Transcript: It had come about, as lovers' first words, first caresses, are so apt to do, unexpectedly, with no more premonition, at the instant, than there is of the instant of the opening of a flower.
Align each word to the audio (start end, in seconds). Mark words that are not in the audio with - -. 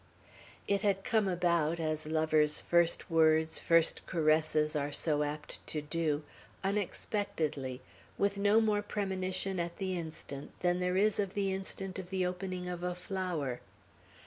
It 0.67 0.81
had 0.81 1.03
come 1.03 1.27
about, 1.27 1.79
as 1.79 2.07
lovers' 2.07 2.59
first 2.59 3.11
words, 3.11 3.59
first 3.59 4.03
caresses, 4.07 4.75
are 4.75 4.91
so 4.91 5.21
apt 5.21 5.59
to 5.67 5.79
do, 5.83 6.23
unexpectedly, 6.63 7.83
with 8.17 8.39
no 8.39 8.59
more 8.59 8.81
premonition, 8.81 9.59
at 9.59 9.77
the 9.77 9.95
instant, 9.95 10.53
than 10.61 10.79
there 10.79 10.97
is 10.97 11.19
of 11.19 11.35
the 11.35 11.53
instant 11.53 11.99
of 11.99 12.09
the 12.09 12.25
opening 12.25 12.67
of 12.67 12.81
a 12.81 12.95
flower. 12.95 13.61